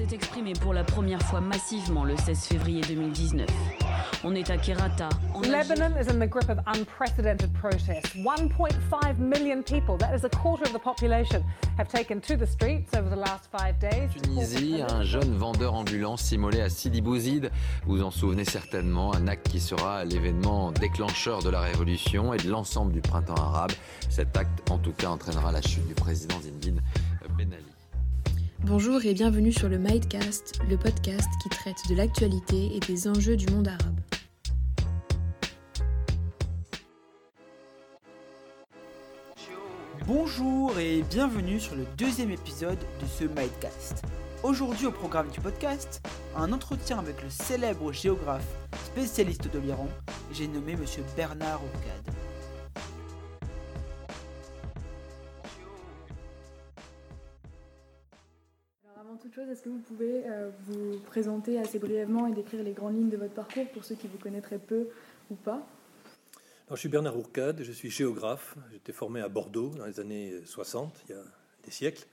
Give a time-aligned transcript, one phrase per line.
[0.00, 3.46] s'est exprimé pour la première fois massivement le 16 février 2019.
[4.24, 5.08] On est à Kerata.
[5.34, 8.14] en Lebanon is in the grip of unprecedented protests.
[8.16, 11.42] 1.5 million people, that is a quarter of the population,
[11.76, 14.10] have taken to the streets over the last five days.
[14.22, 17.50] Tunisie, un jeune vendeur ambulant s'immolé à Sidi Bouzid.
[17.84, 22.38] Vous vous en souvenez certainement, un acte qui sera l'événement déclencheur de la révolution et
[22.38, 23.72] de l'ensemble du printemps arabe.
[24.08, 26.80] Cet acte, en tout cas, entraînera la chute du président Zinedine.
[28.70, 33.36] Bonjour et bienvenue sur le Midcast, le podcast qui traite de l'actualité et des enjeux
[33.36, 33.98] du monde arabe.
[40.06, 44.04] Bonjour et bienvenue sur le deuxième épisode de ce Midcast.
[44.44, 46.00] Aujourd'hui au programme du podcast,
[46.36, 49.88] un entretien avec le célèbre géographe spécialiste de l'Iran,
[50.30, 52.09] j'ai nommé Monsieur Bernard Ourcade.
[59.90, 63.84] Pouvez euh, vous présenter assez brièvement et décrire les grandes lignes de votre parcours pour
[63.84, 64.88] ceux qui vous connaîtraient peu
[65.30, 65.66] ou pas
[66.66, 68.56] Alors, je suis Bernard Ourcade, je suis géographe.
[68.72, 71.22] J'étais formé à Bordeaux dans les années 60, il y a
[71.64, 72.06] des siècles.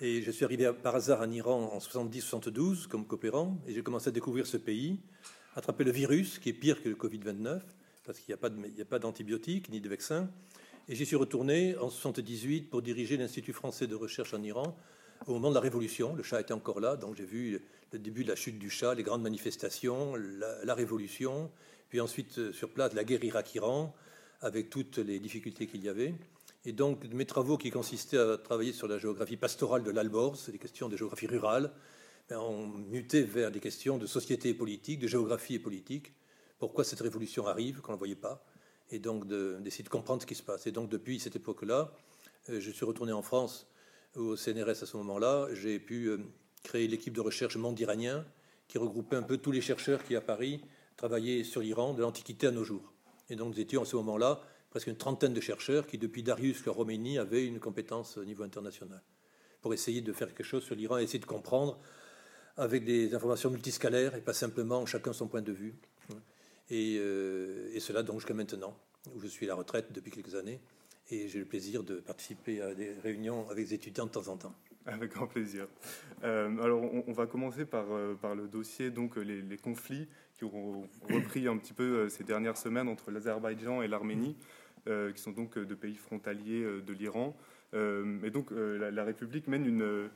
[0.00, 3.56] Et je suis arrivé par hasard en Iran en 70-72 comme coopérant.
[3.66, 4.98] Et j'ai commencé à découvrir ce pays,
[5.56, 7.60] attraper le virus, qui est pire que le Covid-29,
[8.04, 10.28] parce qu'il n'y a pas de- il n'y a pas d'antibiotiques ni de vaccins.
[10.88, 14.76] Et j'y suis retourné en 78 pour diriger l'Institut français de recherche en Iran
[15.26, 16.14] au moment de la Révolution.
[16.14, 17.60] Le Shah était encore là, donc j'ai vu
[17.92, 21.50] le début de la chute du Shah, les grandes manifestations, la, Révolution,
[21.88, 23.94] puis ensuite euh, sur place la guerre Irak-Iran,
[24.40, 26.14] avec toutes les difficultés qu'il y avait.
[26.64, 30.58] Et donc mes travaux qui consistaient à travailler sur la géographie pastorale de l'Alborz, des
[30.58, 31.72] questions de géographie rurale,
[32.28, 36.12] ben, ont muté vers des questions de société et politique, de géographie et politique.
[36.58, 38.44] Pourquoi cette révolution arrive, qu'on ne voyait pas,
[38.90, 40.66] et donc de- d'essayer de comprendre ce qui se passe.
[40.66, 41.92] Et donc depuis cette époque-là,
[42.48, 43.66] euh, je suis retourné en France
[44.16, 45.48] au CNRS à ce moment-là.
[45.52, 46.18] J'ai pu euh,
[46.62, 48.24] créer l'équipe de recherche Monde iranien,
[48.68, 50.60] qui regroupait un peu tous les chercheurs qui, à Paris,
[50.96, 52.92] travaillaient sur l'Iran de l'Antiquité à nos jours.
[53.30, 56.54] Et donc nous étions à ce moment-là presque une trentaine de chercheurs qui, depuis Darius
[56.54, 59.02] jusqu'à Roménie, avaient une compétence au niveau international
[59.60, 61.78] pour essayer de faire quelque chose sur l'Iran, essayer de comprendre
[62.56, 65.74] avec des informations multiscalaires et pas simplement chacun son point de vue.
[66.70, 68.76] Et, euh, et cela donc jusqu'à maintenant,
[69.14, 70.60] où je suis à la retraite depuis quelques années,
[71.10, 74.36] et j'ai le plaisir de participer à des réunions avec des étudiants de temps en
[74.36, 74.54] temps.
[74.86, 75.66] Avec grand plaisir.
[76.24, 80.44] Euh, alors, on, va commencer par, euh, par le dossier, donc euh, les, conflits qui
[80.44, 84.36] ont repris un petit peu ces dernières semaines entre l'Azerbaïdjan et l'Arménie,
[84.86, 87.36] qui sont donc deux pays frontaliers de l'Iran.
[87.72, 90.10] Et donc, la, République mène une,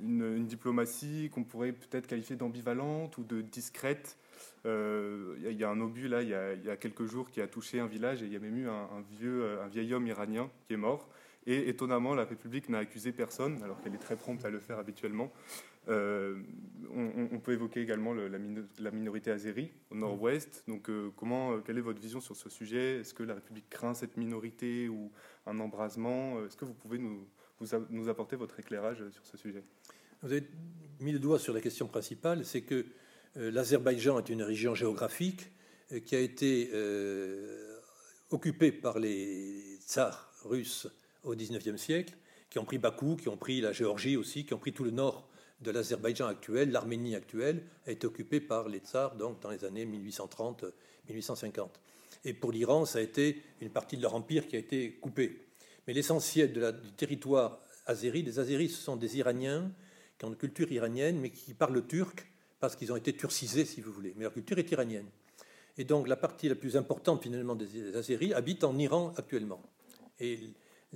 [0.00, 4.18] une diplomatie qu'on pourrait peut-être qualifier d'ambivalente ou de discrète.
[4.66, 7.78] Euh, Il y, a- un obus là, il y a, quelques jours, qui a touché
[7.80, 10.50] un village et il y a même eu un, vieux, euh, un vieil homme iranien
[10.66, 11.08] qui est mort.
[11.46, 14.78] Et étonnamment, la République n'a accusé personne, alors qu'elle est très prompte à le faire
[14.78, 15.30] habituellement.
[15.88, 16.42] Euh,
[16.92, 20.64] on, peut évoquer également le- la, mino- la minorité azérie au nord-ouest.
[20.66, 22.98] Donc, comment, quelle est votre vision sur ce sujet?
[23.00, 25.12] Est-ce que la République craint cette minorité ou
[25.46, 26.44] un embrasement?
[26.44, 27.28] Est-ce que vous pouvez nous,
[27.60, 29.62] vous nous apporter votre éclairage sur ce sujet?
[30.22, 30.48] Vous avez
[30.98, 32.86] mis le doigt sur la question principale, c'est que
[33.36, 35.50] l'Azerbaïdjan est une région géographique
[35.92, 37.78] euh, qui a été euh,
[38.30, 40.88] occupée par les tsars russes
[41.22, 42.14] au XIXe siècle,
[42.50, 44.90] qui ont pris Bakou, qui ont pris la Géorgie aussi, qui ont pris tout le
[44.90, 45.28] nord
[45.60, 49.86] de l'Azerbaïdjan actuel, l'Arménie actuelle a été occupée par les tsars donc dans les années
[49.86, 51.68] 1830-1850.
[52.24, 55.46] Et pour l'Iran, ça a été une partie de leur empire qui a été coupée.
[55.86, 59.72] Mais l'essentiel du territoire azéri, les Azéris, ce sont des Iraniens
[60.18, 62.26] qui ont une culture iranienne, mais qui parlent turc
[62.66, 64.12] parce qu'ils ont été turcisés, si vous voulez.
[64.16, 65.06] Mais leur culture est iranienne.
[65.78, 69.62] Et donc la partie la plus importante finalement des Azéris habite en Iran actuellement.
[70.18, 70.40] Et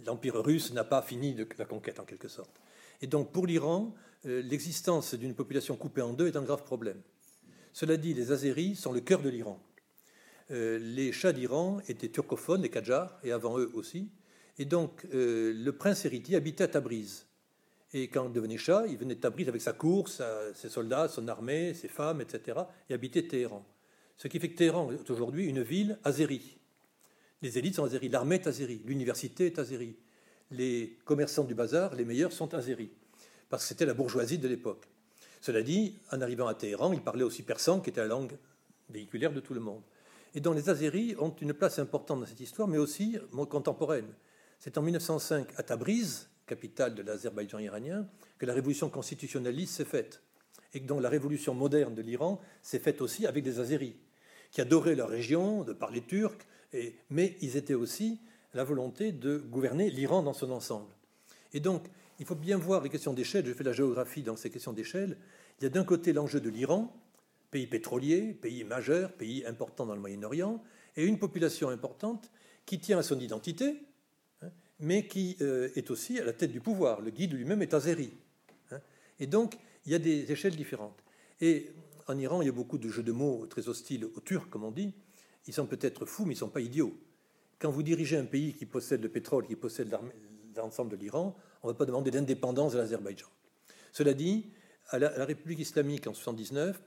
[0.04, 2.60] l'Empire russe n'a pas fini de la conquête en quelque sorte.
[3.03, 3.94] Et donc pour l'Iran,
[4.26, 7.00] euh, l'existence d'une population coupée en deux est un grave problème.
[7.72, 9.62] Cela dit, les Azéris sont le cœur de l'Iran.
[10.50, 14.11] Euh, les Shahs d'Iran étaient turcophones, les Qadjars, et avant eux aussi.
[14.58, 17.26] Et donc euh, le prince héritier habitait à Tabriz.
[17.92, 21.08] Et quand il devenait Shah, il venait de Tabriz avec sa cour, sa- ses soldats,
[21.08, 22.58] son armée, ses femmes, etc.
[22.88, 23.64] et habitait Téhéran.
[24.16, 26.58] Ce qui fait que Téhéran est aujourd'hui une ville azérie.
[27.42, 29.96] Les élites sont azéries, l'armée est azérie, l'université est azérie.
[30.50, 32.90] Les commerçants du bazar, les meilleurs, sont azéris,
[33.48, 34.87] parce que c'était la bourgeoisie de l'époque.
[35.40, 38.37] Cela dit, en arrivant à Téhéran, ils parlaient aussi persan, qui était la langue
[38.90, 39.82] véhiculaire de tout le monde.
[40.34, 44.06] Et donc les Azéris ont une place importante dans cette histoire, mais aussi contemporaine.
[44.58, 48.08] C'est en 1905, à Tabriz, capitale de l'Azerbaïdjan iranien,
[48.38, 50.20] que la révolution constitutionnaliste s'est faite.
[50.75, 53.97] Et que donc la révolution moderne de l'Iran s'est faite aussi avec des Azéris,
[54.50, 58.19] qui adoraient leur région, de parler turc, et, mais ils étaient aussi
[58.52, 60.93] la volonté de gouverner l'Iran dans son ensemble.
[61.52, 61.87] Et donc,
[62.19, 63.47] il faut bien voir les questions d'échelle.
[63.47, 65.17] Je fais la géographie dans ces questions d'échelle.
[65.61, 66.93] Il y a d'un côté l'enjeu de l'Iran,
[67.52, 70.61] pays pétrolier, pays majeur, pays important dans le Moyen-Orient,
[70.97, 72.31] et une population importante
[72.67, 73.82] qui tient à son identité,
[74.81, 77.00] mais qui euh, est aussi à la tête du pouvoir.
[77.00, 78.12] Le guide lui-même est azéri.
[78.71, 78.81] Hein.
[79.19, 79.56] Et donc,
[79.87, 81.03] il y a des échelles différentes.
[81.41, 81.71] Et
[82.06, 84.65] en Iran, il y a beaucoup de jeux de mots très hostiles aux Turcs, comme
[84.65, 84.94] on dit.
[85.47, 86.94] Ils sont peut-être fous, mais ils ne sont pas idiots.
[87.59, 89.94] Quand vous dirigez un pays qui possède le pétrole, qui possède
[90.56, 93.29] l'ensemble de l'Iran, on ne va pas demander l'indépendance de l'Azerbaïdjan.
[93.93, 94.47] Cela dit,
[94.88, 96.81] à la, République islamique en 1979,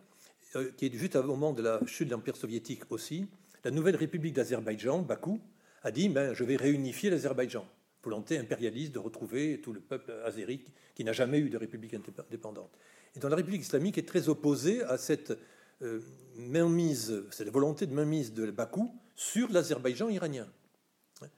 [0.56, 3.28] euh, qui est juste au moment de la chute de l'Empire soviétique aussi,
[3.64, 5.40] la nouvelle République d'Azerbaïdjan, Bakou,
[5.84, 7.66] a dit ben, Je vais réunifier l'Azerbaïdjan.
[8.04, 12.72] Volonté impérialiste de retrouver tout le peuple azéri qui n'a jamais eu de république indépendante.
[13.16, 15.34] Et dans la République islamique est très opposée à cette
[15.82, 16.02] euh,
[16.36, 20.48] mainmise, cette volonté de mainmise de Bakou sur l'Azerbaïdjan iranien.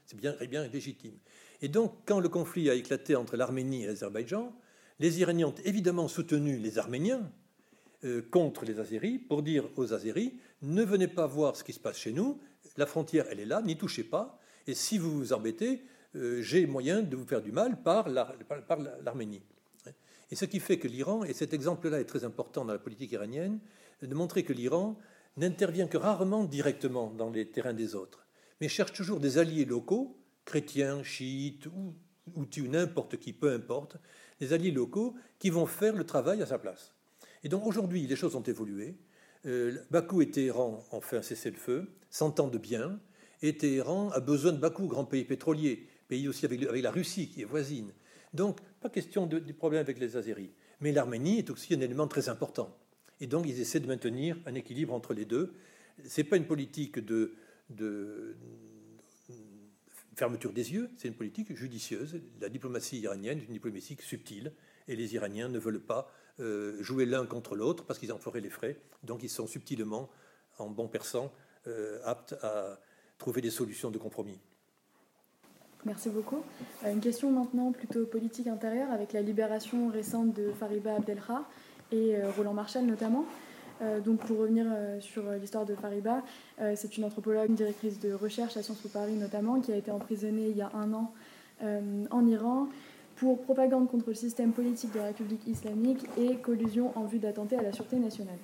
[0.06, 1.17] C'est bien, bien légitime.
[1.62, 4.53] Et donc, quand le conflit a éclaté entre l'Arménie et l'Azerbaïdjan,
[5.00, 7.31] les Iraniens ont évidemment soutenu les Arméniens
[8.03, 11.79] euh, contre les Azéris pour dire aux Azéris ne venez pas voir ce qui se
[11.79, 12.39] passe chez nous,
[12.77, 15.83] la frontière elle est là, n'y touchez pas, et si vous vous embêtez,
[16.39, 19.44] j'ai moyen de vous faire du mal par l'Arménie.
[20.31, 23.12] Et ce qui fait que l'Iran, et cet exemple-là est très important dans la politique
[23.12, 23.59] iranienne,
[24.01, 24.97] de montrer que l'Iran
[25.38, 28.25] n'intervient que rarement directement dans les terrains des autres,
[28.62, 31.94] mais cherche toujours des alliés locaux, chrétiens, chiites ou,
[32.35, 33.97] ou n'importe qui, peu importe,
[34.39, 36.94] des alliés locaux qui vont faire le travail à sa place.
[37.44, 38.97] Et donc aujourd'hui, les choses ont évolué.
[39.45, 43.00] Euh, Bakou et Téhéran ont fait un cessez-le-feu, s'entendent bien,
[43.41, 47.42] et Téhéran a besoin de Bakou, grand pays pétrolier, pays aussi avec, la Russie qui
[47.42, 47.92] est voisine.
[48.34, 50.52] Donc, pas question de, du problème avec les Azéris.
[50.81, 52.75] Mais l'Arménie est aussi un élément très important.
[53.22, 55.54] Et donc, ils essaient de maintenir un équilibre entre les deux.
[56.06, 57.34] Ce n'est pas une politique de,
[57.69, 58.36] de
[60.16, 62.22] fermeture des yeux, c'est une politique judicieuse.
[62.40, 64.54] La diplomatie iranienne est une diplomatie subtile,
[64.88, 68.42] et les Iraniens ne veulent pas euh, jouer l'un contre l'autre parce qu'ils en feraient
[68.42, 68.80] les frais.
[69.04, 70.10] Donc ils sont subtilement,
[70.58, 71.31] en bon persan,
[71.68, 72.80] euh, aptes à
[73.18, 74.40] trouver des solutions de compromis.
[75.86, 76.42] Merci beaucoup.
[76.84, 81.44] Euh, une question maintenant plutôt politique intérieure avec la libération récente de Fariba Abdelha
[81.92, 83.26] et Roland Marshall notamment.
[84.04, 84.66] donc pour revenir
[85.00, 86.24] sur l'histoire de Fariba,
[86.74, 90.50] c'est une anthropologue, directrice de recherche à Sciences Po Paris notamment, qui a été emprisonnée
[90.50, 91.12] il y a un an
[91.62, 92.68] en Iran
[93.16, 97.58] pour propagande contre le système politique de la République islamique et collusion en vue d'attenter
[97.58, 98.38] à la sûreté nationale.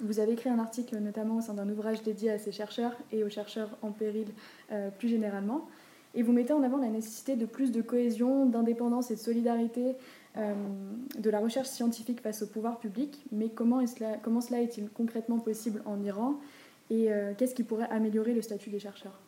[0.00, 3.24] Vous avez écrit un article notamment au sein d'un ouvrage dédié à ces chercheurs et
[3.24, 4.28] aux chercheurs en péril
[4.70, 5.68] euh, plus généralement,
[6.14, 9.94] et vous mettez en avant la nécessité de plus de cohésion, d'indépendance et de solidarité
[10.36, 10.54] euh,
[11.18, 13.24] de la recherche scientifique face au pouvoir public.
[13.32, 16.38] Mais comment, est cela, comment cela est-il concrètement possible en Iran?
[16.90, 19.20] Et euh, qu'est-ce qui pourrait améliorer le statut des chercheurs?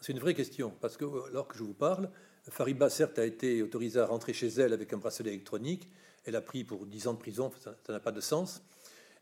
[0.00, 2.10] C'est une vraie question, parce que alors que je vous parle,
[2.48, 5.88] Fariba, certes, a été autorisée à rentrer chez elle avec un bracelet électronique.
[6.24, 8.62] Elle a pris pour 10 ans de prison, ça n'a pas de sens.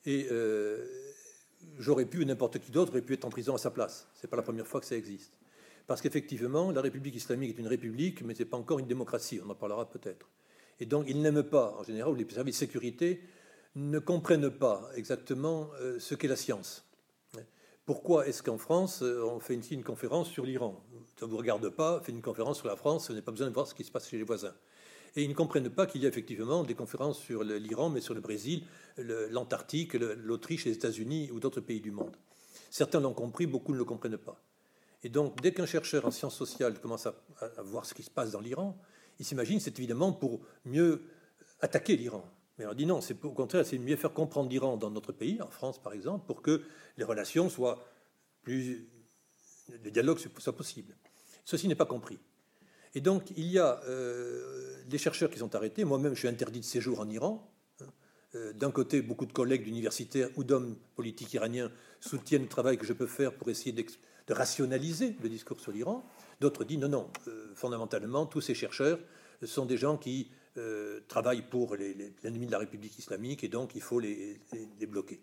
[0.05, 0.85] Et euh,
[1.79, 4.09] j'aurais pu, n'importe qui d'autre aurait pu être en prison à sa place.
[4.15, 5.33] Ce n'est pas la première fois que ça existe.
[5.87, 9.41] Parce qu'effectivement, la République islamique est une république, mais ce n'est pas encore une démocratie.
[9.45, 10.29] On en parlera peut-être.
[10.81, 13.21] Et donc, ils n'aiment pas, en général, les services de sécurité
[13.77, 16.87] ne comprennent pas exactement euh, ce qu'est la science.
[17.85, 20.83] Pourquoi est-ce qu'en France, euh, on fait une, conférence sur l'Iran?
[21.21, 23.49] Ça ne vous regarde pas, fait une conférence sur la France, vous n'avez pas besoin
[23.49, 24.55] de voir ce qui se passe chez les voisins.
[25.17, 28.15] Et ils ne comprennent pas qu'il y a effectivement des conférences sur l'Iran, mais sur
[28.15, 28.65] le Brésil,
[28.97, 32.17] l'Antarctique, l'Autriche, les États-Unis ou d'autres pays du monde.
[32.71, 34.43] Certains l'ont compris, beaucoup ne le comprennent pas.
[35.05, 37.15] Et donc, dès qu'un chercheur en sciences sociales commence à,
[37.63, 38.77] voir ce qui se passe dans l'Iran,
[39.19, 41.03] il s'imagine c'est évidemment pour mieux
[41.61, 42.25] attaquer l'Iran.
[42.59, 45.41] Mais on dit non, c'est au contraire, c'est mieux faire comprendre l'Iran dans notre pays,
[45.43, 46.63] en France par exemple, pour que
[46.97, 47.85] les relations soient
[48.43, 48.89] plus.
[49.83, 50.97] le dialogue soit possible.
[51.45, 52.19] Ceci n'est pas compris.
[52.95, 55.85] Et donc, il y a euh, des chercheurs qui sont arrêtés.
[55.85, 57.53] Moi-même, je suis interdit de séjour en Iran.
[57.81, 57.87] Hein.
[58.37, 61.71] Euh, d'un côté, beaucoup de collègues d'universitaires ou d'hommes politiques iraniens
[62.01, 63.73] soutiennent le travail que je peux faire pour essayer
[64.27, 66.05] de rationaliser le discours sur l'Iran.
[66.41, 68.99] D'autres disent non, non, euh, fondamentalement, tous ces chercheurs
[69.43, 73.83] sont des gens qui euh, travaillent pour l'ennemi de la République islamique et donc il
[73.83, 74.39] faut les,
[74.89, 75.21] bloquer.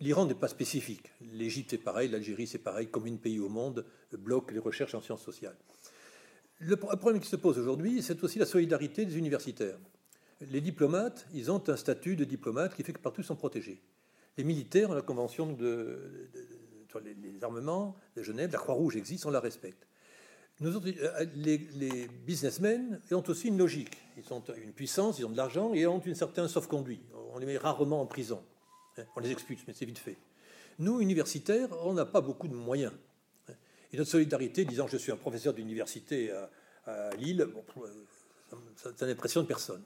[0.00, 1.12] L'Iran n'est pas spécifique.
[1.20, 5.00] L'Égypte c'est pareil, l'Algérie c'est pareil, combien de pays au monde bloquent les recherches en
[5.00, 5.56] sciences sociales.
[6.58, 9.78] Le problème qui se pose aujourd'hui, c'est aussi la solidarité des universitaires.
[10.40, 13.80] Les diplomates, ils ont un statut de diplomate qui fait que partout ils sont protégés.
[14.36, 16.28] Les militaires ont la convention de,
[17.00, 19.86] les, armements de Genève, la Croix-Rouge existe, on la respecte.
[20.62, 23.96] Euh, les, businessmen ont aussi une logique.
[24.16, 27.00] Ils ont une puissance, ils ont de l'argent et ont une certaine sauf-conduit.
[27.32, 28.42] On les met rarement en prison.
[29.16, 30.16] On les expulse, mais c'est vite fait.
[30.78, 32.92] Nous, universitaires, on n'a pas beaucoup de moyens.
[33.92, 36.30] Et notre solidarité, disant je suis un professeur d'université
[36.86, 37.64] à, Lille, bon,
[38.76, 39.82] ça, n'impressionne personne.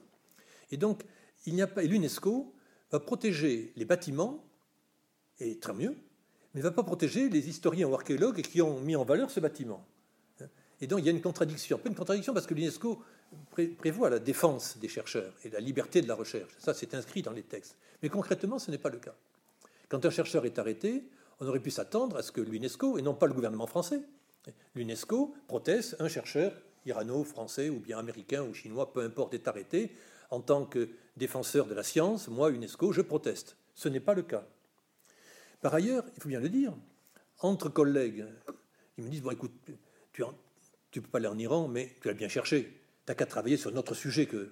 [0.71, 1.03] Et donc,
[1.47, 2.53] l'UNESCO
[2.91, 4.43] va protéger les bâtiments,
[5.39, 5.95] et très mieux,
[6.59, 9.85] ne va pas protéger les historiens ou archéologues qui ont mis en valeur ce bâtiment.
[10.81, 11.77] Et donc il y a une contradiction.
[11.77, 13.01] Pas une contradiction parce que l'UNESCO
[13.77, 16.51] prévoit la défense des chercheurs et la liberté de la recherche.
[16.57, 17.77] Ça, c'est inscrit dans les textes.
[18.01, 19.15] Mais concrètement, ce n'est pas le cas.
[19.89, 21.03] Quand un chercheur est arrêté,
[21.39, 24.01] on aurait pu s'attendre à ce que l'UNESCO, et non pas le gouvernement français,
[24.75, 26.53] l'UNESCO proteste un chercheur
[26.85, 29.91] irano-français ou bien américain ou chinois, peu importe, est arrêté.
[30.31, 33.57] En tant que défenseur de la science, moi, UNESCO, je proteste.
[33.73, 34.45] Ce n'est pas le cas.
[35.61, 36.73] Par ailleurs, il faut bien le dire,
[37.39, 38.25] entre collègues,
[38.97, 39.51] ils me disent, bon écoute,
[40.11, 43.71] tu peux pas aller en Iran, mais tu as bien cherché n'as qu'à travailler sur
[43.71, 44.51] notre sujet que,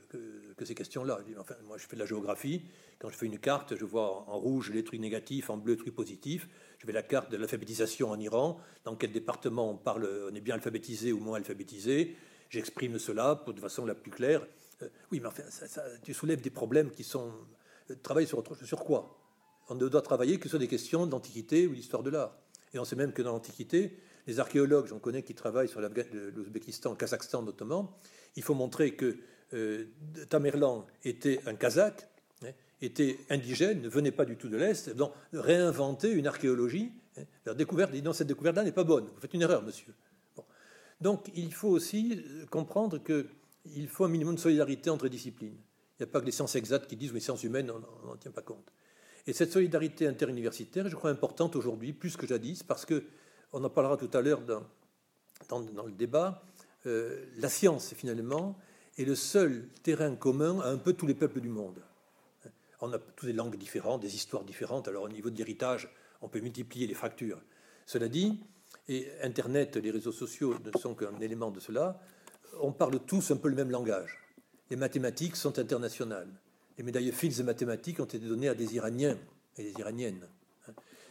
[0.66, 1.20] ces questions-là.
[1.66, 2.64] Moi, je fais de la géographie.
[2.98, 5.78] Quand je fais une carte, je vois en rouge les trucs négatifs, en bleu les
[5.78, 6.50] trucs positifs.
[6.80, 8.60] Je fais la carte de l'alphabétisation en Iran.
[8.84, 12.18] Dans quel département on parle, on est bien alphabétisé ou moins alphabétisé.
[12.50, 14.48] J'exprime cela pour, de façon la plus claire.
[14.82, 15.44] Euh, oui, mais enfin,
[16.02, 17.32] tu soulèves des problèmes qui sont.
[17.92, 19.27] Euh, travailler sur, sur quoi?
[19.70, 22.38] On ne doit travailler que sur des questions d'antiquité ou d'histoire de l'art.
[22.74, 23.98] Et on sait même que dans l'Antiquité,
[24.28, 27.98] les archéologues, j'en connais qui travaillent sur l'Ouzbékistan, le Kazakhstan notamment,
[28.36, 29.18] il faut montrer que
[29.54, 29.86] euh,
[30.30, 32.08] Tamerlan était un Kazakh,
[32.44, 36.92] hein, était indigène, ne venait pas du tout de l'Est, donc réinventer une archéologie.
[37.18, 39.94] Hein, la découverte, non, cette découverte-là n'est pas bonne, vous faites une erreur, monsieur.
[41.00, 45.56] Donc il faut aussi euh, comprendre qu'il faut un minimum de solidarité entre disciplines.
[46.00, 48.08] Il n'y a pas que les sciences exactes qui disent, ou les sciences humaines, on
[48.08, 48.72] n'en tient pas compte.
[49.28, 53.04] Et cette solidarité interuniversitaire, je crois importante aujourd'hui, plus que jadis, parce que,
[53.52, 56.44] on en parlera tout à l'heure dans, le débat,
[56.86, 58.58] euh, la science, finalement,
[58.98, 61.82] est le seul terrain commun à un peu tous les peuples du monde.
[62.80, 65.90] On a toutes des langues différentes, des histoires différentes, alors au niveau de l'héritage,
[66.22, 67.42] on peut multiplier les fractures.
[67.86, 68.40] Cela dit,
[68.88, 72.00] et Internet, les réseaux sociaux ne sont qu'un élément de cela,
[72.62, 74.20] on parle tous un peu le même langage.
[74.70, 76.30] Les mathématiques sont internationales.
[76.78, 79.18] Les médailles Fields de mathématiques ont été données à des Iraniens
[79.58, 80.28] et des Iraniennes.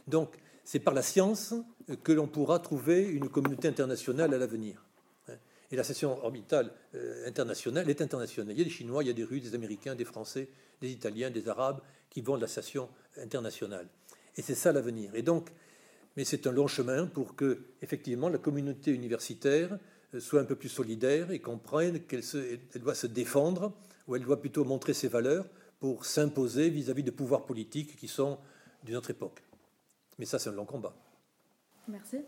[0.06, 1.54] Donc, c'est par la science
[2.02, 4.86] que l'on pourra trouver une communauté internationale à l'avenir.
[5.70, 8.54] Et la station orbitale euh, internationale est internationale.
[8.54, 10.48] Il y a des Chinois, il y a des Russes, des Américains, des Français,
[10.80, 12.88] des Italiens, des Arabes qui vont de la station
[13.20, 13.88] internationale.
[14.36, 15.14] Et c'est ça l'avenir.
[15.14, 15.50] Et donc,
[16.16, 19.78] mais c'est un long chemin pour que, effectivement, la communauté universitaire
[20.14, 22.22] euh, soit un peu plus solidaire et comprenne qu'elle
[22.76, 23.72] doit se défendre,
[24.06, 25.48] ou elle doit plutôt montrer ses valeurs
[25.78, 28.38] pour s'imposer vis-à-vis de pouvoirs politiques qui sont
[28.84, 29.42] d'une autre époque.
[30.18, 30.94] Mais ça, c'est un long combat.
[31.88, 32.18] Merci.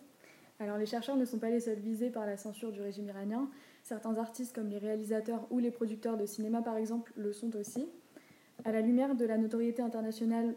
[0.61, 3.49] Alors les chercheurs ne sont pas les seuls visés par la censure du régime iranien.
[3.85, 7.88] Certains artistes comme les réalisateurs ou les producteurs de cinéma par exemple le sont aussi.
[8.64, 10.56] À la lumière de la notoriété internationale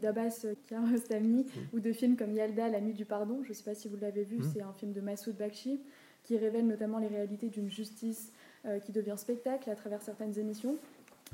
[0.00, 1.76] d'Abbas Kiarostami mmh.
[1.76, 3.96] ou de films comme Yalda, La nuit du pardon, je ne sais pas si vous
[3.96, 4.50] l'avez vu, mmh.
[4.52, 5.80] c'est un film de Massoud Bakshi
[6.22, 8.32] qui révèle notamment les réalités d'une justice
[8.84, 10.76] qui devient spectacle à travers certaines émissions.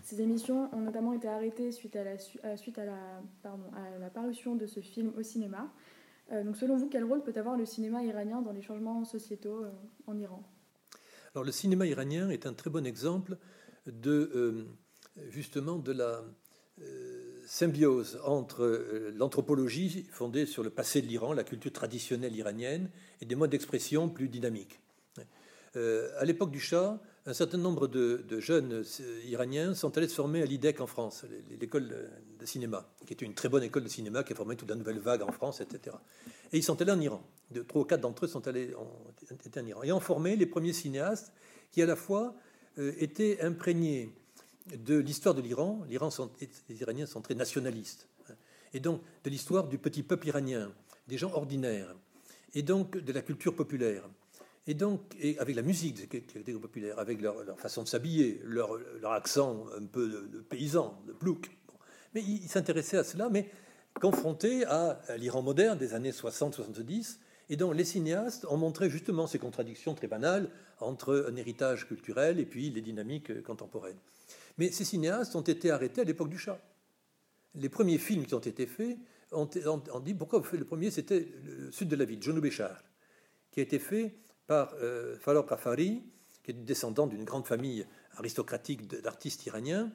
[0.05, 2.19] Ces émissions ont notamment été arrêtées suite à la,
[2.57, 5.73] suite à la, pardon, à la parution de ce film au cinéma.
[6.33, 9.65] Euh, donc selon vous, quel rôle peut avoir le cinéma iranien dans les changements sociétaux
[9.65, 9.71] euh,
[10.07, 10.43] en Iran?
[11.35, 13.37] Alors le cinéma iranien est un très bon exemple
[13.87, 14.65] de euh,
[15.31, 16.23] justement de la
[17.47, 22.91] symbiose entre l'anthropologie fondée sur le passé de l'Iran, la culture traditionnelle iranienne,
[23.23, 24.79] et des modes d'expression plus dynamiques.
[25.75, 30.43] à l'époque du Shah, un certain nombre de, jeunes euh, iraniens sont allés se former
[30.43, 31.25] à l'IDEC en France,
[31.61, 31.89] l'école
[32.39, 34.77] de cinéma, qui était une très bonne école de cinéma qui a formé toute la
[34.77, 35.97] nouvelle vague en France, etc.
[36.53, 37.23] Et ils sont allés en Iran.
[37.51, 40.73] De, trois ou quatre d'entre eux sont allés en, Iran et ont formé les premiers
[40.73, 41.33] cinéastes
[41.73, 42.37] qui, à la fois,
[42.79, 44.13] euh, étaient imprégnés
[44.77, 45.83] de l'histoire de l'Iran.
[45.89, 46.11] L'Iran,
[46.69, 48.35] les Iraniens sont très nationalistes, hein,
[48.73, 50.73] et donc de l'histoire du petit peuple iranien,
[51.09, 51.93] des gens ordinaires,
[52.55, 54.09] et donc de la culture populaire.
[54.67, 59.87] Et donc, avec la musique était populaire, avec leur, façon de s'habiller, leur, accent un
[59.87, 61.51] peu paysan, de plouc.
[62.15, 63.49] Mais ils s'intéressaient à cela, mais
[64.01, 67.19] confrontés à, l'Iran moderne des années 60-70,
[67.49, 72.41] et donc les cinéastes ont montré justement ces contradictions très banales entre un héritage culturel
[72.41, 73.99] et puis les dynamiques contemporaines.
[74.59, 76.59] Mais ces cinéastes ont été arrêtés à l'époque du Shah.
[77.55, 78.99] Les premiers films qui ont été faits
[79.31, 79.49] ont,
[80.05, 80.91] dit pourquoi vous faites le premier?
[80.91, 82.83] C'était le sud de la ville, Jonou Béchar,
[83.51, 86.03] qui a été fait par euh, Farok Rafari,
[86.43, 87.87] qui est descendant d'une grande famille
[88.17, 89.91] aristocratique d'artistes iraniens.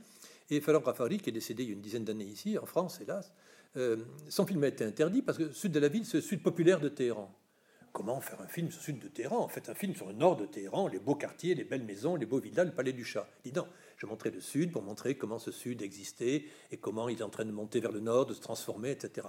[0.50, 3.00] Et Farok Rafari, qui est décédé il y a une dizaine d'années ici, en France,
[3.02, 3.32] hélas,
[3.78, 6.22] euh, son film a été interdit parce que le sud de la ville, c'est le
[6.22, 7.34] sud populaire de Téhéran.
[7.94, 9.40] Comment faire un film sur le sud de Téhéran?
[9.40, 12.16] En fait, un film sur le nord de Téhéran, les beaux quartiers, les belles maisons,
[12.16, 13.06] les beaux villas, le palais du.
[13.46, 13.68] Il dit non,
[13.98, 17.30] je montrais le sud pour montrer comment ce sud existait et comment il est en
[17.30, 19.28] train de monter vers le nord, de se transformer, etc.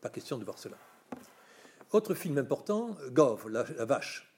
[0.00, 0.76] Pas question de voir cela.
[1.90, 4.31] Autre film important, Gov, la vache,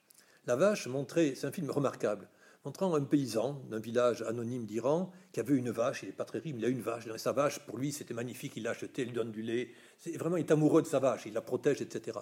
[0.46, 2.28] la vache montrait, c'est un film remarquable,
[2.64, 6.38] montrant un paysan d'un village anonyme d'Iran qui avait une vache, il n'est pas très
[6.38, 9.08] riche, il a une vache, sa vache, pour lui, c'était magnifique, il l'a achetée, il
[9.08, 11.80] lui donne du lait, c'est, vraiment, il est amoureux de sa vache, il la protège,
[11.80, 12.18] etc.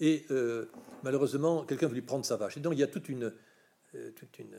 [0.00, 0.66] Et euh,
[1.02, 2.56] malheureusement, quelqu'un veut lui prendre sa vache.
[2.56, 3.32] Et donc, il y a toute une,
[3.94, 4.56] euh, toute une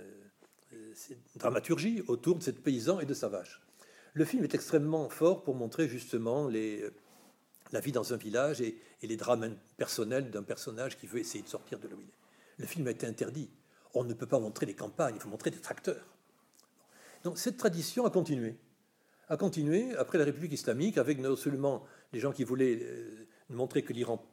[1.36, 3.62] dramaturgie autour de cette paysan et de sa vache.
[4.14, 9.16] Le film est extrêmement fort pour montrer justement la vie dans un village et, les
[9.16, 11.96] drames personnels d'un personnage qui veut essayer de sortir de là.
[12.60, 13.50] Le film a été interdit.
[13.96, 16.06] On ne peut pas montrer les campagnes, il faut montrer des tracteurs.
[17.24, 18.56] Donc cette tradition a continué.
[19.30, 23.84] A continué après la République islamique avec non seulement les gens qui voulaient euh, montrer
[23.84, 24.24] que l'Iran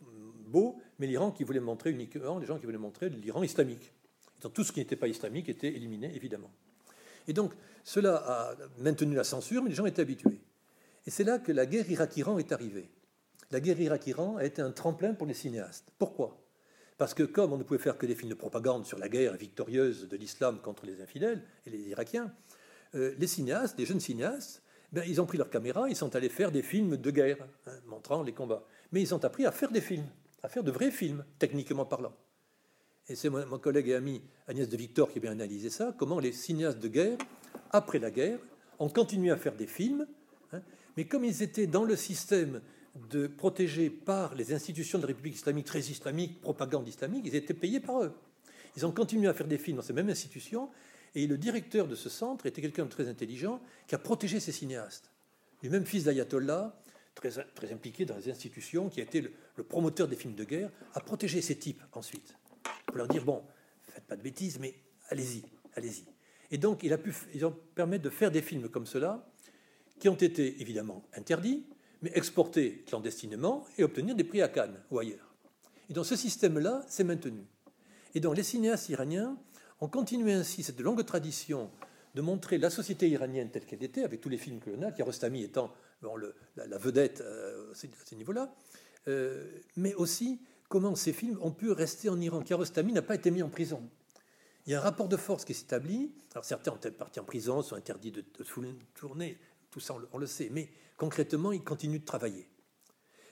[0.47, 3.93] beau, mais l'Iran qui voulait montrer uniquement les gens qui voulaient montrer l'Iran islamique.
[4.41, 6.51] Donc tout ce qui n'était pas islamique était éliminé, évidemment.
[7.29, 7.53] Et donc
[7.85, 10.41] cela a maintenu la censure, mais les gens étaient habitués.
[11.07, 12.91] Et c'est là que la guerre Irak-Iran est arrivée.
[13.51, 15.89] La guerre Irak-Iran a été un tremplin pour les cinéastes.
[15.99, 16.46] Pourquoi?
[16.99, 19.37] Parce que comme on ne pouvait faire que des films de propagande sur la guerre
[19.37, 22.33] victorieuse de l'islam contre les infidèles et les Irakiens,
[22.95, 24.63] euh, les cinéastes, les jeunes cinéastes,
[24.93, 27.73] ben, ils ont pris leur caméra, ils sont allés faire des films de guerre, hein,
[27.87, 28.65] montrant les combats.
[28.93, 30.07] Mais ils ont appris à faire des films,
[30.43, 32.15] à faire de vrais films, techniquement parlant.
[33.09, 36.19] Et c'est mon, collègue et ami Agnès de Victor qui a bien analysé ça, comment
[36.19, 37.19] les cinéastes de guerre,
[37.71, 38.39] après la guerre,
[38.79, 40.07] ont continué à faire des films,
[40.53, 40.63] hein,
[40.97, 42.63] mais comme ils étaient dans le système
[43.11, 47.55] de protégés par les institutions de la République islamique, très islamique, propagande islamique, ils étaient
[47.55, 48.13] payés par eux.
[48.77, 50.71] Ils ont continué à faire des films dans ces mêmes institutions,
[51.15, 54.53] et le directeur de ce centre était quelqu'un de très intelligent qui a protégé ces
[54.53, 55.11] cinéastes.
[55.63, 56.79] Lui-même fils d'ayatollah,
[57.15, 60.45] très, très impliqué dans les institutions, qui a été le, le promoteur des films de
[60.45, 62.37] guerre, a protégé ces types ensuite
[62.87, 63.43] pour leur dire bon,
[63.89, 64.75] faites pas de bêtises, mais
[65.09, 65.43] allez-y,
[65.75, 66.05] allez-y.
[66.51, 69.29] Et donc, il a pu, ils ont permis de faire des films comme cela,
[69.99, 71.65] qui ont été évidemment interdits,
[72.07, 75.35] mais exportés clandestinement et obtenir des prix à Cannes ou ailleurs.
[75.91, 77.45] Et dans ce système-là, c'est maintenu.
[78.15, 79.37] Et donc, les cinéastes iraniens
[79.81, 81.69] ont continué ainsi cette longue tradition
[82.15, 84.93] de montrer la société iranienne telle qu'elle était, avec tous les films que l'on a,
[84.93, 85.73] Kiarostami étant
[86.57, 88.55] la, vedette euh, à ce niveau-là,
[89.09, 89.45] euh,
[89.77, 92.41] mais aussi comment ces films ont pu rester en Iran.
[92.41, 93.83] Kiarostami n'a pas été mis en prison.
[94.67, 96.13] Il y a un rapport de force qui s'établit.
[96.33, 98.23] Alors certains ont été partis en prison, sont interdits de,
[98.95, 99.39] tourner,
[99.81, 102.49] ça on le, sait, mais concrètement, ils continuent de travailler.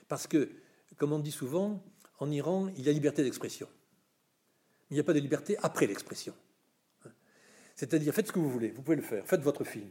[0.07, 0.49] Parce que,
[0.97, 1.83] comme on dit souvent,
[2.19, 3.67] en Iran, il y a liberté d'expression.
[4.89, 6.33] Il n'y a pas de liberté après l'expression.
[7.75, 9.89] C'est-à-dire, faites ce que vous voulez, vous pouvez le faire, faites votre film.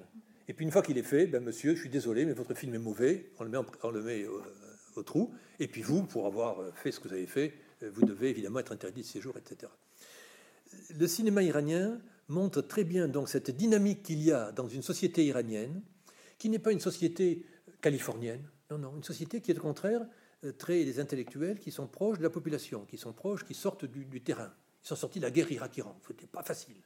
[0.48, 2.74] Et puis une fois qu'il est fait, ben monsieur, je suis désolé, mais votre film
[2.74, 4.40] est mauvais, on le met, on le met euh,
[4.96, 5.34] au trou.
[5.58, 8.58] Et puis vous, pour avoir fait ce que vous avez fait, euh, vous devez évidemment
[8.58, 9.70] être interdit de séjour, etc.
[10.90, 15.24] Le cinéma iranien montre très bien donc cette dynamique qu'il y a dans une société
[15.24, 15.82] iranienne,
[16.38, 17.44] qui n'est pas une société
[17.80, 20.00] californienne, non, non, une société qui est au contraire
[20.44, 23.84] euh, très des intellectuels qui sont proches de la population, qui sont proches, qui sortent
[23.84, 24.52] du, terrain.
[24.82, 25.98] Ils sont sortis de la guerre Irak-Iran.
[26.06, 26.76] C'était pas facile,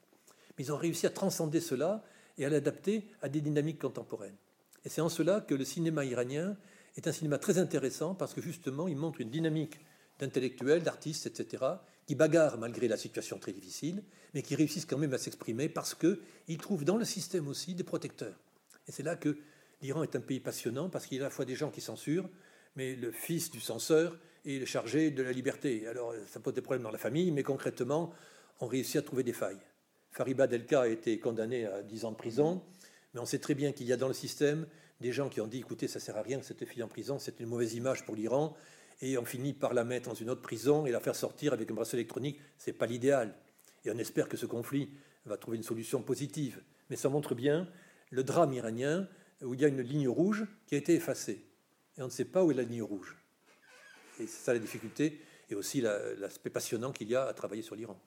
[0.57, 2.03] mais ils ont réussi à transcender cela
[2.37, 4.37] et à l'adapter à des dynamiques contemporaines.
[4.85, 6.57] Et c'est en cela que le cinéma iranien
[6.97, 9.81] est un cinéma très intéressant parce que justement, il montre une dynamique
[10.19, 11.65] d'intellectuels, d'artistes, etc.,
[12.07, 14.03] qui bagarrent malgré la situation très difficile,
[14.35, 17.85] mais qui réussissent quand même à s'exprimer parce qu'ils trouvent dans le système aussi des
[17.85, 18.39] protecteurs.
[18.89, 19.39] Et c'est là que
[19.83, 21.81] l'Iran est un pays passionnant parce qu'il y a à la fois des gens qui
[21.81, 22.29] censurent,
[22.77, 25.87] mais le fils du censeur est le chargé de la liberté.
[25.87, 28.13] Alors ça pose des problèmes dans la famille, mais concrètement,
[28.61, 29.61] on réussit à trouver des failles.
[30.11, 32.63] Fariba Delka a été condamné à 10 ans de prison,
[33.15, 34.67] mais on sait très bien qu'il y a dans le système
[35.01, 37.19] des gens qui ont dit écoutez, ça sert à rien que cette fille en prison,
[37.19, 38.57] c'est une mauvaise image pour l'Iran,
[39.01, 41.71] et on finit par la mettre dans une autre prison et la faire sortir avec
[41.71, 42.41] un bracelet électronique.
[42.57, 43.35] C'est pas l'idéal.
[43.85, 44.91] Et on espère que ce conflit
[45.25, 46.61] va trouver une solution positive.
[46.91, 47.69] Mais ça montre bien
[48.11, 49.09] le drame iranien
[49.43, 51.45] où il y a une ligne rouge qui a été effacée.
[51.97, 53.17] Et on ne sait pas où est la ligne rouge.
[54.21, 57.75] Et c'est ça la difficulté et aussi l'aspect passionnant qu'il y a à travailler sur
[57.75, 57.99] l'Iran.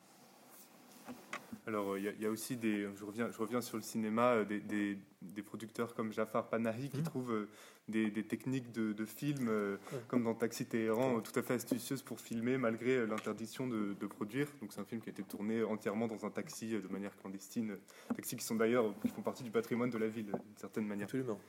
[1.68, 2.88] Alors, il y, a aussi des.
[2.96, 7.00] Je reviens, je reviens sur le cinéma, euh, des, des, producteurs comme Jafar Panahi qui
[7.00, 7.04] mmh.
[7.04, 7.50] trouvent euh,
[7.88, 12.20] des, techniques de, de film, euh, comme dans Taxi Téhéran, tout à fait astucieuses pour
[12.20, 14.48] filmer malgré l'interdiction de, produire.
[14.62, 17.78] Donc, c'est un film qui a été tourné entièrement dans un taxi de manière clandestine.
[18.16, 21.06] Taxis qui sont d'ailleurs, qui font partie du patrimoine de la ville, d'une certaine manière.
[21.06, 21.40] Absolument.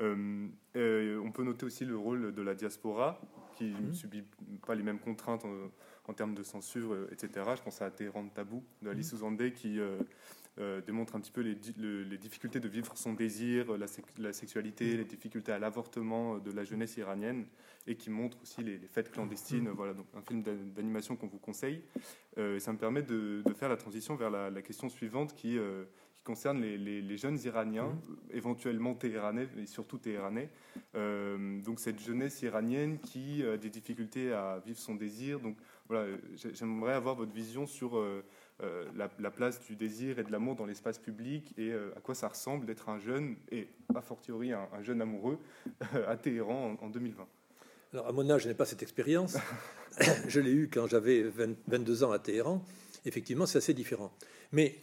[0.00, 3.20] on peut noter aussi le rôle de la diaspora,
[3.56, 3.94] qui ne mmh.
[3.94, 4.24] subit
[4.66, 5.70] pas les mêmes contraintes en
[6.12, 7.46] termes de censure, euh, etc.
[7.56, 9.16] Je pense à Téhéran Tabou de Alice mmh.
[9.16, 9.98] Ouzandé qui euh,
[10.58, 11.56] euh, démontre un petit peu les,
[12.04, 14.98] les, difficultés de vivre son désir, la, sexualité, mmh.
[14.98, 17.46] les difficultés à l'avortement de la jeunesse iranienne
[17.86, 19.68] et qui montre aussi les, fêtes clandestines.
[19.68, 19.74] Mmh.
[19.74, 21.82] Voilà, donc un film d'animation qu'on vous conseille.
[22.36, 25.58] ça me permet de, faire la transition vers la, question suivante qui,
[26.22, 28.36] qui concerne les, jeunes Iraniens, mmh.
[28.36, 30.50] éventuellement téhéranais, mais surtout téhéranais.
[30.94, 35.40] donc cette jeunesse iranienne qui a des difficultés à vivre son désir.
[35.40, 35.56] Donc
[35.88, 36.16] voilà,
[36.54, 37.98] j'aimerais avoir votre vision sur
[38.62, 38.84] euh,
[39.18, 42.28] la, place du désir et de l'amour dans l'espace public et euh, à quoi ça
[42.28, 45.38] ressemble d'être un jeune, et a fortiori un, jeune amoureux,
[46.06, 47.26] à Téhéran en, 2020.
[47.92, 49.36] Alors, à mon âge, je n'ai pas cette expérience.
[50.28, 52.64] je l'ai eu quand j'avais 22 ans à Téhéran.
[53.04, 54.12] Effectivement, c'est assez différent.
[54.52, 54.76] Mais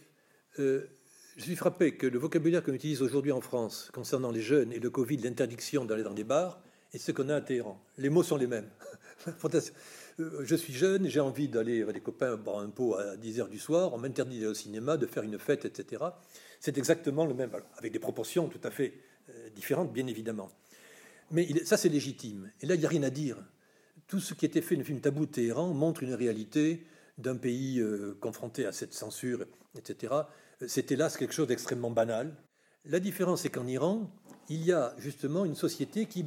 [0.58, 0.86] euh,
[1.36, 4.78] je suis frappé que le vocabulaire qu'on utilise aujourd'hui en France concernant les jeunes et
[4.78, 6.60] le Covid, l'interdiction d'aller dans des bars,
[6.92, 7.80] et ce qu'on a à Téhéran.
[7.98, 8.70] Les mots sont les mêmes.
[10.18, 13.40] Euh, je suis jeune, j'ai envie d'aller avec des copains boire un pot à 10
[13.40, 16.02] heures du soir, on m'interdit d'aller au cinéma, de faire une fête, etc.
[16.58, 18.92] C'est exactement le même, avec des proportions tout à fait
[19.30, 20.50] euh, différentes, bien évidemment.
[21.30, 22.50] Mais ça, c'est légitime.
[22.60, 23.36] Et là, il n'y a rien à dire.
[24.08, 26.84] Tout ce qui était fait dans le film Tabou Téhéran montre une réalité
[27.16, 29.46] d'un pays euh, confronté à cette censure,
[29.78, 30.12] etc.
[30.66, 32.34] C'est hélas quelque chose d'extrêmement banal.
[32.84, 34.10] La différence, c'est qu'en Iran,
[34.48, 36.26] il y a justement une société qui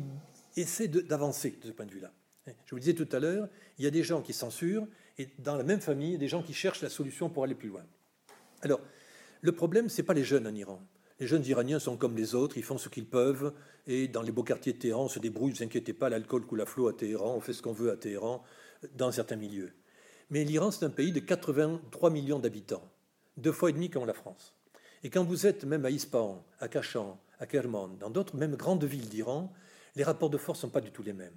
[0.58, 2.12] essaie d'avancer de ce point de vue-là.
[2.48, 5.30] Je vous le disais tout à l'heure, il y a des gens qui censurent, et
[5.39, 7.56] dans la même famille, il y a des gens qui cherchent la solution pour aller
[7.56, 7.84] plus loin.
[8.62, 8.82] Alors,
[9.41, 10.82] le problème, ce n'est pas les jeunes en Iran.
[11.19, 13.54] Les jeunes iraniens sont comme les autres, ils font ce qu'ils peuvent,
[13.88, 16.46] et dans les beaux quartiers de Téhéran, on se débrouille, ne vous inquiétez pas, l'alcool
[16.46, 18.43] coule à flot à Téhéran, on fait ce qu'on veut à Téhéran,
[18.96, 19.74] dans certains milieux.
[20.30, 22.84] Mais l'Iran, c'est un pays de 83 millions d'habitants,
[23.38, 24.54] deux fois et demi comme la France.
[25.04, 28.86] Et quand vous êtes même à Ispahan, à Kachan, à Kerman, dans d'autres, même grandes
[28.86, 29.52] villes d'Iran,
[29.96, 31.36] les rapports de force ne sont pas du tout les mêmes.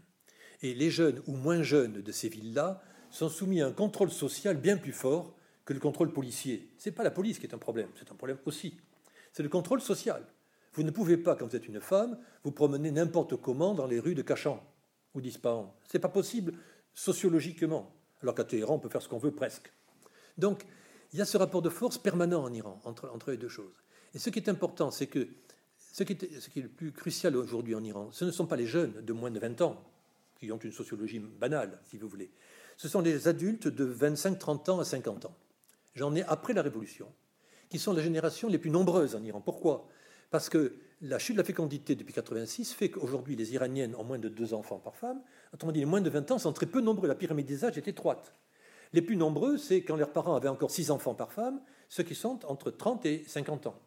[0.63, 4.57] Et les jeunes ou moins jeunes de ces villes-là sont soumis à un contrôle social
[4.57, 6.71] bien plus fort que le contrôle policier.
[6.79, 8.79] Ce n'est pas la police qui est un problème, c'est un problème aussi.
[9.33, 10.25] C'est le contrôle social.
[10.75, 13.99] Vous ne pouvez pas, quand vous êtes une femme, vous promener n'importe comment dans les
[13.99, 14.63] rues de Cachan
[15.15, 15.75] ou d'Ispahan.
[15.91, 16.55] Ce n'est pas possible
[16.95, 19.73] sociologiquement, alors qu'à Téhéran, on peut faire ce qu'on veut presque.
[20.39, 20.65] Donc,
[21.17, 23.73] il y a ce rapport de force permanent en Iran entre, entre les deux choses.
[24.13, 25.27] Et ce qui est important, c'est que
[25.79, 28.45] ce qui, est, ce qui est le plus crucial aujourd'hui en Iran, ce ne sont
[28.45, 29.83] pas les jeunes de moins de 20 ans,
[30.39, 32.31] qui ont une sociologie banale, si vous voulez.
[32.77, 35.35] Ce sont les adultes de 25, 30 ans à 50 ans.
[35.95, 37.11] J'en ai après la Révolution,
[37.71, 39.41] qui sont les générations les plus nombreuses en Iran.
[39.41, 39.89] Pourquoi?
[40.31, 44.19] Parce que la chute de la fécondité depuis 86 fait qu'aujourd'hui, les Iraniennes ont moins
[44.19, 45.23] de deux enfants par femme.
[45.55, 47.09] Autrement dit, les moins de 20 ans sont très peu nombreux.
[47.09, 48.35] La pyramide des âges est étroite.
[48.93, 52.15] Les plus nombreux, c'est quand leurs parents avaient encore six enfants par femme, ceux qui
[52.15, 53.79] sont entre 30 et 50 ans,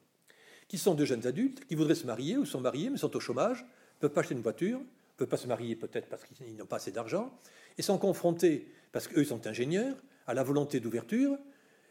[0.68, 3.20] qui sont de jeunes adultes, qui voudraient se marier ou sont mariés, mais sont au
[3.20, 4.86] chômage, ne peuvent pas acheter une voiture, ne
[5.18, 7.34] peuvent pas se marier peut-être parce qu'ils n'ont pas assez d'argent,
[7.78, 9.96] et sont confrontés, parce qu'eux sont ingénieurs,
[10.28, 11.38] à la volonté d'ouverture.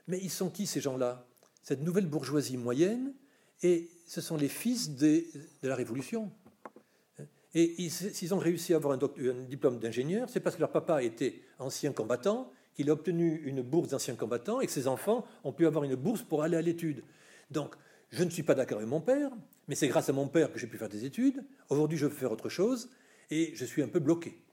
[0.06, 1.26] Mais ils sont qui ces gens-là?
[1.62, 3.12] Cette nouvelle bourgeoisie moyenne,
[3.62, 5.24] et ce sont les fils de
[5.62, 6.30] la Révolution.
[7.54, 11.02] Et s'ils ont réussi à avoir un, un diplôme d'ingénieur, c'est parce que leur papa
[11.02, 15.52] était ancien combattant, qu'il a obtenu une bourse d'ancien combattant, et que ses enfants ont
[15.52, 17.02] pu avoir une bourse pour aller à l'étude.
[17.50, 17.74] Donc,
[18.10, 19.32] je ne suis pas d'accord avec mon père,
[19.66, 21.44] mais c'est grâce à mon père que j'ai pu faire des études.
[21.70, 22.88] Aujourd'hui, je veux faire autre chose
[23.32, 24.44] et je suis un peu bloqué.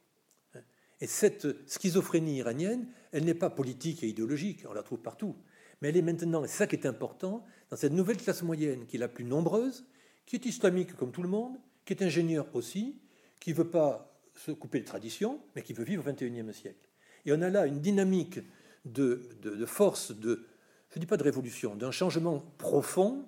[1.02, 5.36] Et cette schizophrénie iranienne, elle n'est pas politique et idéologique, on la trouve partout,
[5.80, 8.88] mais elle est maintenant, et c'est ça qui est important, dans cette nouvelle classe moyenne
[8.88, 9.86] qui est la plus nombreuse,
[10.26, 12.98] qui est islamique comme tout le monde, qui est ingénieur aussi,
[13.40, 16.90] qui ne veut pas se couper de tradition, mais qui veut vivre au XXIe siècle.
[17.26, 18.40] Et on a là une dynamique
[18.86, 20.46] de, de force, de,
[20.92, 23.26] je ne dis pas de révolution, d'un changement profond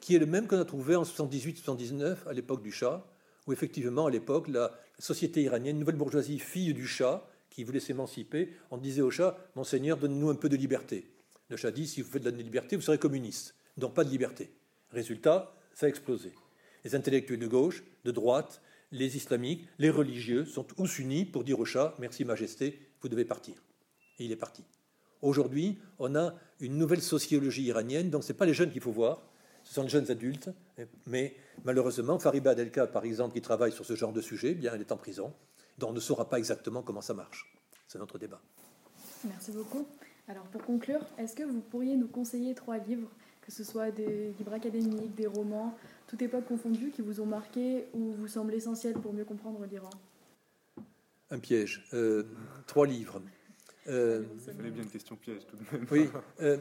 [0.00, 3.06] qui est le même qu'on a trouvé en 78-79 à l'époque du Shah,
[3.46, 8.52] où effectivement, à l'époque, la société iranienne, nouvelle bourgeoisie, fille du Shah, qui voulait s'émanciper,
[8.70, 11.10] on disait au Shah, Monseigneur, donne-nous un peu de liberté.
[11.48, 13.54] Le Shah dit, si vous faites de la liberté, vous serez communiste.
[13.76, 14.50] Donc pas de liberté.
[14.90, 16.32] Résultat, ça a explosé.
[16.84, 18.60] Les intellectuels de gauche, de droite,
[18.92, 23.24] les islamiques, les religieux sont tous unis pour dire au Shah, merci Majesté, vous devez
[23.24, 23.54] partir.
[24.18, 24.64] Et il est parti.
[25.22, 28.92] Aujourd'hui, on a une nouvelle sociologie iranienne, donc ce n'est pas les jeunes qu'il faut
[28.92, 29.22] voir,
[29.62, 30.50] ce sont de jeunes adultes,
[31.06, 34.72] mais malheureusement, Fariba Adelka, par exemple, qui travaille sur ce genre de sujet, eh bien,
[34.74, 35.32] elle est en prison,
[35.78, 37.56] donc on ne saura pas exactement comment ça marche.
[37.86, 38.40] C'est notre débat.
[39.24, 39.86] Merci beaucoup.
[40.28, 43.08] Alors pour conclure, est-ce que vous pourriez nous conseiller trois livres,
[43.42, 45.74] que ce soit des livres académiques, des romans,
[46.08, 49.90] toute époque confondue, qui vous ont marqué ou vous semblent essentiels pour mieux comprendre l'Iran?
[51.30, 51.84] Un piège.
[51.92, 52.24] Euh,
[52.66, 53.20] trois livres.
[53.88, 55.86] Euh, Il fallait bien une question piège tout de même.
[55.90, 56.08] Oui.
[56.40, 56.58] Euh,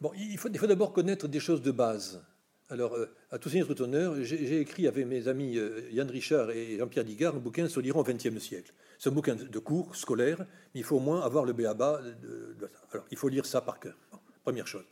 [0.00, 2.22] Bon, il faut, d'abord connaître des choses de base.
[2.70, 5.58] Alors, euh, à tout notre honneur, j'ai écrit avec mes amis
[5.90, 8.72] Yann Richard et Jean-Pierre Digard un bouquin sur l'Iran au XXe siècle.
[9.00, 12.00] C'est un bouquin de cours scolaire, mais il faut au moins avoir le béaba.
[12.22, 13.96] De, Alors, il faut lire ça par cœur.
[14.44, 14.84] première chose.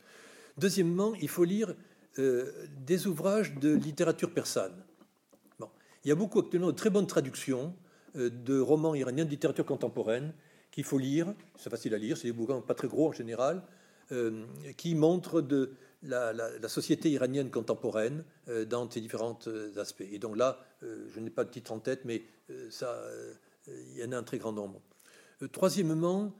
[0.57, 1.73] Deuxièmement, il faut lire
[2.17, 4.73] des ouvrages de littérature persane.
[5.57, 5.69] Bon.
[6.03, 7.73] Il y a beaucoup actuellement de très bonnes traductions
[8.17, 10.33] de romans iraniens de littérature contemporaine
[10.71, 11.33] qu'il faut lire.
[11.55, 13.63] C'est facile à lire, c'est des bouquins pas très gros en général,
[14.11, 16.33] euh, qui montre de, la,
[16.67, 18.23] société iranienne contemporaine
[18.67, 19.39] dans ses différents
[19.77, 20.05] aspects.
[20.11, 22.23] Et donc là, je n'ai pas de titre en tête, mais
[22.69, 23.01] ça,
[23.67, 24.81] il y en a un très grand nombre.
[25.51, 26.33] troisièmement,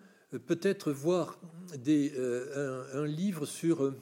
[0.46, 1.40] peut-être voir
[1.74, 3.94] un, livre sur,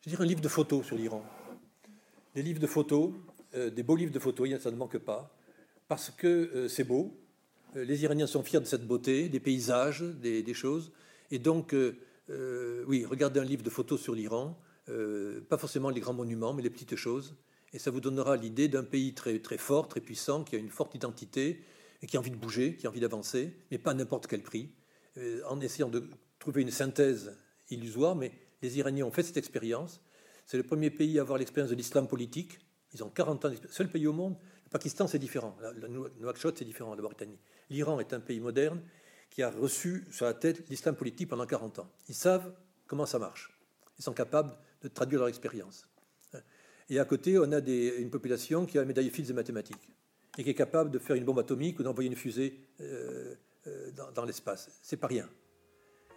[0.00, 1.24] je dire un livre de photos sur l'Iran.
[2.34, 3.12] Des livres de photos,
[3.54, 5.34] des beaux livres de photos, ça ne manque pas,
[5.88, 7.24] parce que c'est beau,
[7.76, 10.92] euh, les Iraniens sont fiers de cette beauté, des paysages, des, choses.
[11.30, 11.96] Et donc, euh,
[12.30, 14.58] euh, oui, regardez un livre de photos sur l'Iran,
[15.48, 17.36] pas forcément les grands monuments, mais les petites choses.
[17.72, 20.68] Et ça vous donnera l'idée d'un pays très, très fort, très puissant, qui a une
[20.68, 21.64] forte identité,
[22.02, 24.42] et qui a envie de bouger, qui a envie d'avancer, mais pas à n'importe quel
[24.42, 24.70] prix,
[25.48, 26.06] en essayant de
[26.38, 27.34] trouver une synthèse
[27.70, 28.14] illusoire.
[28.14, 30.02] Mais les Iraniens ont fait cette expérience.
[30.44, 32.58] C'est le premier pays à avoir l'expérience de l'islam politique.
[32.92, 34.36] Ils ont 40 ans Seul pays au monde.
[34.74, 35.56] Pakistan, c'est différent.
[35.76, 37.38] Le Nouakchott, c'est différent, la Mauritanie.
[37.70, 38.82] L'Iran est un pays moderne
[39.30, 41.88] qui a reçu sur la tête l'islam politique pendant 40 ans.
[42.08, 42.52] Ils savent
[42.88, 43.56] comment ça marche.
[44.00, 45.86] Ils sont capables de traduire leur expérience.
[46.88, 49.88] Et à côté, on a une population qui a la médaille Fields des mathématiques
[50.38, 53.36] et qui est capable de faire une bombe atomique ou d'envoyer une fusée euh,
[53.68, 54.80] euh, dans, dans l'espace.
[54.82, 55.30] C'est pas rien.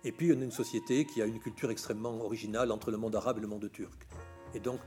[0.04, 3.16] Et puis, on a une société qui a une culture extrêmement originale entre le monde
[3.16, 4.08] arabe et le monde turc.
[4.56, 4.80] Et donc,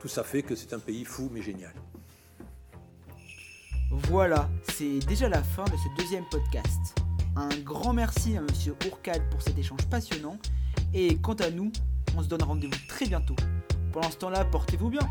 [0.00, 1.74] tout ça fait que c'est un pays fou mais génial.
[3.90, 6.94] Voilà, c'est déjà la fin de ce deuxième podcast.
[7.36, 10.36] Un grand merci à Monsieur Ourcade pour cet échange passionnant.
[10.92, 11.72] Et quant à nous,
[12.16, 13.36] on se donne rendez-vous très bientôt.
[13.92, 15.08] Pendant ce temps-là, portez-vous bien.